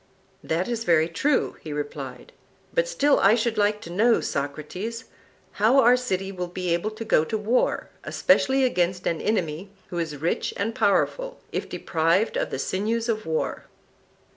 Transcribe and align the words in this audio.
That 0.43 0.67
is 0.67 0.83
very 0.83 1.07
true, 1.07 1.57
he 1.61 1.71
replied; 1.71 2.31
but 2.73 2.87
still 2.87 3.19
I 3.19 3.35
should 3.35 3.55
like 3.59 3.81
to 3.81 3.91
know, 3.91 4.19
Socrates, 4.19 5.05
how 5.61 5.79
our 5.79 5.95
city 5.95 6.31
will 6.31 6.47
be 6.47 6.73
able 6.73 6.89
to 6.89 7.05
go 7.05 7.23
to 7.23 7.37
war, 7.37 7.91
especially 8.03 8.63
against 8.63 9.05
an 9.05 9.21
enemy 9.21 9.69
who 9.89 9.99
is 9.99 10.17
rich 10.17 10.55
and 10.57 10.73
powerful, 10.73 11.39
if 11.51 11.69
deprived 11.69 12.35
of 12.35 12.49
the 12.49 12.57
sinews 12.57 13.07
of 13.09 13.27
war. 13.27 13.65